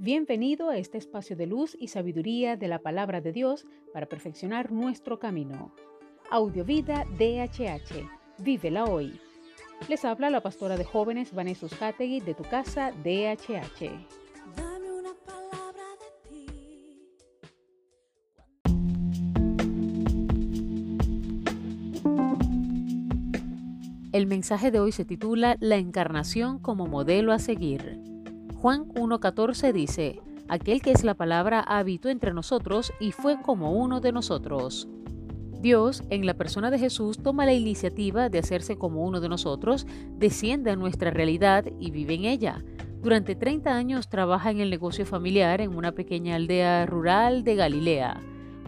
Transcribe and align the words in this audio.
Bienvenido 0.00 0.70
a 0.70 0.76
este 0.76 0.96
espacio 0.96 1.34
de 1.34 1.48
luz 1.48 1.76
y 1.76 1.88
sabiduría 1.88 2.56
de 2.56 2.68
la 2.68 2.78
palabra 2.78 3.20
de 3.20 3.32
Dios 3.32 3.66
para 3.92 4.06
perfeccionar 4.06 4.70
nuestro 4.70 5.18
camino. 5.18 5.74
Audiovida 6.30 7.04
DHH. 7.18 8.08
Vívela 8.38 8.84
hoy. 8.84 9.18
Les 9.88 10.04
habla 10.04 10.30
la 10.30 10.40
pastora 10.40 10.76
de 10.76 10.84
jóvenes 10.84 11.34
Vanessa 11.34 11.66
Hategui 11.80 12.20
de 12.20 12.34
tu 12.34 12.44
casa 12.44 12.92
DHH. 12.92 13.90
Dame 14.56 14.92
una 14.92 15.14
palabra 15.26 15.82
de 15.98 16.12
ti. 16.30 16.46
El 24.12 24.28
mensaje 24.28 24.70
de 24.70 24.78
hoy 24.78 24.92
se 24.92 25.04
titula 25.04 25.56
La 25.58 25.74
encarnación 25.74 26.60
como 26.60 26.86
modelo 26.86 27.32
a 27.32 27.40
seguir. 27.40 28.07
Juan 28.60 28.88
1.14 28.88 29.72
dice, 29.72 30.20
Aquel 30.48 30.82
que 30.82 30.90
es 30.90 31.04
la 31.04 31.14
palabra 31.14 31.60
habitó 31.60 32.08
entre 32.08 32.34
nosotros 32.34 32.92
y 32.98 33.12
fue 33.12 33.40
como 33.40 33.70
uno 33.70 34.00
de 34.00 34.10
nosotros. 34.10 34.88
Dios, 35.60 36.02
en 36.10 36.26
la 36.26 36.34
persona 36.34 36.72
de 36.72 36.80
Jesús, 36.80 37.18
toma 37.22 37.46
la 37.46 37.52
iniciativa 37.52 38.28
de 38.28 38.40
hacerse 38.40 38.76
como 38.76 39.04
uno 39.04 39.20
de 39.20 39.28
nosotros, 39.28 39.86
desciende 40.16 40.72
a 40.72 40.76
nuestra 40.76 41.12
realidad 41.12 41.66
y 41.78 41.92
vive 41.92 42.14
en 42.14 42.24
ella. 42.24 42.64
Durante 43.00 43.36
30 43.36 43.72
años 43.76 44.08
trabaja 44.08 44.50
en 44.50 44.58
el 44.58 44.70
negocio 44.70 45.06
familiar 45.06 45.60
en 45.60 45.76
una 45.76 45.92
pequeña 45.92 46.34
aldea 46.34 46.84
rural 46.84 47.44
de 47.44 47.54
Galilea. 47.54 48.20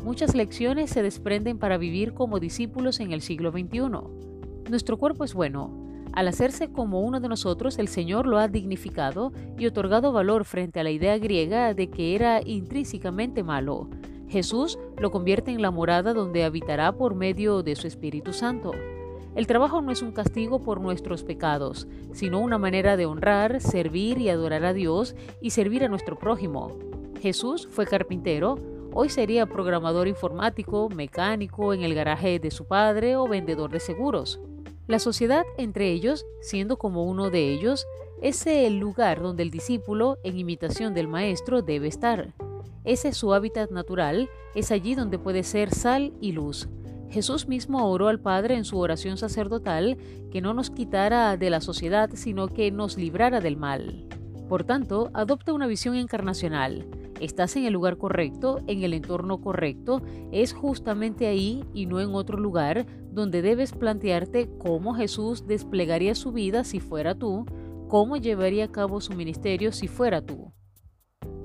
Muchas 0.05 0.37
lecciones 0.37 0.91
se 0.91 1.03
desprenden 1.03 1.59
para 1.59 1.79
vivir 1.79 2.15
como 2.15 2.39
discípulos 2.39 3.01
en 3.01 3.11
el 3.11 3.23
siglo 3.23 3.51
XXI. 3.51 3.81
Nuestro 4.71 4.99
cuerpo 4.99 5.25
es 5.25 5.35
bueno, 5.35 5.80
al 6.13 6.29
hacerse 6.29 6.73
como 6.73 7.01
uno 7.01 7.21
de 7.21 7.29
nosotros, 7.29 7.79
el 7.79 7.89
Señor 7.89 8.27
lo 8.27 8.39
ha 8.39 8.49
dignificado 8.49 9.33
y 9.57 9.67
otorgado 9.67 10.13
valor 10.13 10.45
frente 10.45 10.81
a 10.81 10.85
la 10.85 10.91
idea 10.91 11.19
griega 11.19 11.73
de 11.73 11.89
que 11.89 12.15
era 12.15 12.41
intrínsecamente 12.45 13.43
malo. 13.45 13.89
Jesús 14.29 14.79
lo 14.97 15.11
convierte 15.11 15.51
en 15.51 15.63
la 15.63 15.71
morada 15.71 16.13
donde 16.13 16.45
habitará 16.45 16.93
por 16.93 17.15
medio 17.15 17.63
de 17.63 17.77
su 17.77 17.87
Espíritu 17.87 18.33
Santo. 18.33 18.73
El 19.37 19.47
trabajo 19.47 19.81
no 19.81 19.93
es 19.93 20.03
un 20.03 20.11
castigo 20.11 20.63
por 20.63 20.81
nuestros 20.81 21.23
pecados, 21.23 21.87
sino 22.13 22.41
una 22.41 22.59
manera 22.59 22.97
de 22.97 23.07
honrar, 23.07 23.61
servir 23.61 24.19
y 24.19 24.29
adorar 24.29 24.65
a 24.65 24.73
Dios 24.73 25.15
y 25.41 25.51
servir 25.51 25.85
a 25.85 25.89
nuestro 25.89 26.19
prójimo. 26.19 26.77
Jesús 27.21 27.69
fue 27.71 27.87
carpintero, 27.87 28.57
hoy 28.93 29.09
sería 29.09 29.47
programador 29.47 30.09
informático, 30.09 30.89
mecánico 30.89 31.73
en 31.73 31.83
el 31.83 31.95
garaje 31.95 32.41
de 32.41 32.51
su 32.51 32.67
padre 32.67 33.17
o 33.17 33.29
vendedor 33.29 33.71
de 33.71 33.79
seguros. 33.79 34.41
La 34.91 34.99
sociedad 34.99 35.47
entre 35.57 35.93
ellos, 35.93 36.27
siendo 36.41 36.77
como 36.77 37.05
uno 37.05 37.31
de 37.31 37.53
ellos, 37.53 37.87
es 38.21 38.45
el 38.49 38.81
lugar 38.81 39.23
donde 39.23 39.45
el 39.45 39.53
discípulo, 39.53 40.19
en 40.25 40.37
imitación 40.37 40.95
del 40.95 41.07
maestro, 41.07 41.63
debe 41.63 41.87
estar. 41.87 42.35
Ese 42.83 43.11
es 43.11 43.17
su 43.17 43.33
hábitat 43.33 43.71
natural, 43.71 44.29
es 44.57 44.73
allí 44.73 44.97
donde 44.97 45.21
puede 45.21 45.45
ser 45.45 45.73
sal 45.73 46.13
y 46.21 46.33
luz. 46.33 46.69
Jesús 47.09 47.47
mismo 47.47 47.89
oró 47.89 48.09
al 48.09 48.19
Padre 48.19 48.57
en 48.57 48.65
su 48.65 48.81
oración 48.81 49.17
sacerdotal 49.17 49.97
que 50.33 50.41
no 50.41 50.55
nos 50.55 50.71
quitara 50.71 51.37
de 51.37 51.51
la 51.51 51.61
sociedad, 51.61 52.11
sino 52.15 52.49
que 52.49 52.73
nos 52.73 52.97
librara 52.97 53.41
del 53.41 53.57
mal. 53.57 54.09
Por 54.49 54.65
tanto, 54.65 55.13
adopta 55.15 55.53
una 55.53 55.69
visión 55.69 55.95
encarnacional. 55.95 56.85
Estás 57.21 57.55
en 57.57 57.67
el 57.67 57.75
lugar 57.75 57.99
correcto, 57.99 58.61
en 58.67 58.83
el 58.83 58.95
entorno 58.95 59.43
correcto, 59.43 60.01
es 60.33 60.55
justamente 60.55 61.27
ahí 61.27 61.63
y 61.75 61.85
no 61.85 62.01
en 62.01 62.15
otro 62.15 62.39
lugar 62.39 62.87
donde 63.13 63.43
debes 63.43 63.73
plantearte 63.73 64.49
cómo 64.59 64.95
Jesús 64.95 65.47
desplegaría 65.47 66.15
su 66.15 66.33
vida 66.33 66.65
si 66.65 66.81
fuera 66.81 67.15
tú, 67.15 67.45
cómo 67.89 68.17
llevaría 68.17 68.65
a 68.65 68.73
cabo 68.73 69.03
su 69.03 69.13
ministerio 69.13 69.71
si 69.71 69.87
fuera 69.87 70.23
tú. 70.23 70.53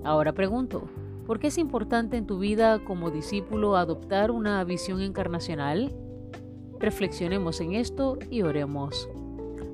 Ahora 0.06 0.34
pregunto, 0.34 0.88
¿por 1.26 1.40
qué 1.40 1.48
es 1.48 1.58
importante 1.58 2.16
en 2.16 2.26
tu 2.26 2.40
vida 2.40 2.80
como 2.86 3.12
discípulo 3.12 3.76
adoptar 3.76 4.32
una 4.32 4.64
visión 4.64 5.02
encarnacional? 5.02 5.94
Reflexionemos 6.80 7.60
en 7.60 7.74
esto 7.74 8.18
y 8.30 8.44
oremos. 8.44 9.10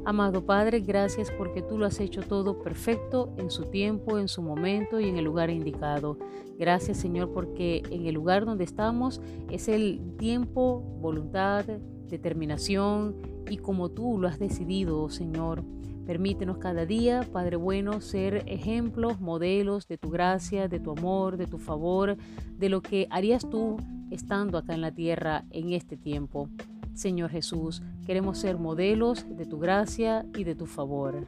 Amado 0.04 0.44
Padre, 0.44 0.80
gracias 0.80 1.30
porque 1.38 1.62
tú 1.62 1.78
lo 1.78 1.86
has 1.86 2.00
hecho 2.00 2.22
todo 2.22 2.58
perfecto 2.64 3.32
en 3.38 3.52
su 3.52 3.66
tiempo, 3.66 4.18
en 4.18 4.28
su 4.28 4.42
momento 4.42 5.00
y 5.00 5.08
en 5.08 5.18
el 5.18 5.26
lugar 5.26 5.52
indicado. 5.52 6.18
Gracias 6.58 6.98
Señor 6.98 7.32
porque 7.32 7.84
en 7.92 8.08
el 8.08 8.16
lugar 8.16 8.46
donde 8.46 8.64
estamos 8.64 9.22
es 9.52 9.68
el 9.68 10.02
tiempo, 10.18 10.82
voluntad, 11.00 11.66
determinación 12.08 13.16
y 13.48 13.58
como 13.58 13.90
tú 13.90 14.18
lo 14.18 14.28
has 14.28 14.40
decidido, 14.40 15.08
Señor. 15.12 15.64
Permítenos 16.08 16.58
cada 16.58 16.88
día, 16.88 17.22
Padre 17.32 17.58
bueno, 17.58 18.02
ser 18.02 18.44
ejemplos, 18.48 19.22
modelos 19.22 19.88
de 19.88 20.00
tu 20.00 20.10
gracia, 20.10 20.68
de 20.68 20.80
tu 20.80 20.92
amor, 20.92 21.38
de 21.38 21.46
tu 21.46 21.60
favor, 21.60 22.18
de 22.58 22.70
lo 22.70 22.82
que 22.82 23.08
harías 23.12 23.48
tú 23.48 23.78
estando 24.10 24.58
acá 24.58 24.74
en 24.74 24.82
la 24.82 24.92
tierra 24.92 25.46
en 25.52 25.74
este 25.74 25.96
tiempo. 25.96 26.50
Señor 26.94 27.30
Jesús, 27.30 27.82
queremos 28.06 28.38
ser 28.38 28.58
modelos 28.58 29.26
de 29.30 29.46
tu 29.46 29.60
gracia 29.60 30.26
y 30.36 30.44
de 30.44 30.56
tu 30.56 30.66
favor. 30.66 31.26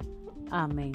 Amén. 0.52 0.94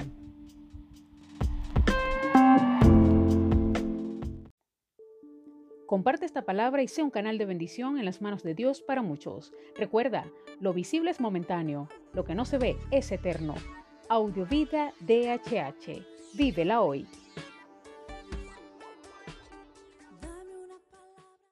Comparte 5.89 6.27
esta 6.27 6.43
palabra 6.43 6.83
y 6.83 6.87
sea 6.87 7.03
un 7.03 7.09
canal 7.09 7.39
de 7.39 7.45
bendición 7.45 7.97
en 7.97 8.05
las 8.05 8.21
manos 8.21 8.43
de 8.43 8.53
Dios 8.53 8.81
para 8.81 9.01
muchos. 9.01 9.51
Recuerda, 9.75 10.23
lo 10.59 10.71
visible 10.71 11.09
es 11.09 11.19
momentáneo, 11.19 11.89
lo 12.13 12.25
que 12.25 12.35
no 12.35 12.45
se 12.45 12.59
ve 12.59 12.77
es 12.91 13.11
eterno. 13.11 13.55
Audiovida 14.07 14.93
DHH. 14.99 16.05
Vívela 16.35 16.81
hoy. 16.81 17.07